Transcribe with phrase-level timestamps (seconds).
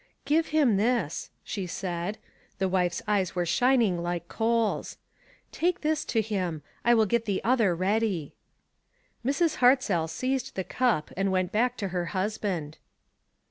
[0.25, 2.17] "Give him this," she said.
[2.57, 4.97] The wife's eyes were shining like coals.
[5.51, 8.33] "Take this to him; I will get the other ready."
[9.23, 9.57] Mrs.
[9.57, 12.79] Hartzell seized the cup, and went back to her husband.